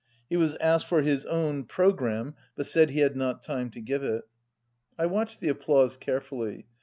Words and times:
He 0.31 0.35
was 0.35 0.55
asked 0.55 0.87
for 0.87 1.03
his 1.03 1.27
own 1.27 1.65
pro 1.65 1.91
201 1.91 1.95
gramme, 1.95 2.35
but 2.55 2.65
said 2.65 2.89
he 2.89 3.01
had 3.01 3.15
not 3.15 3.43
time 3.43 3.69
to 3.69 3.79
give 3.79 4.01
it. 4.01 4.23
I 4.97 5.05
watched 5.05 5.41
the 5.41 5.49
applause 5.49 5.95
carefully. 5.95 6.65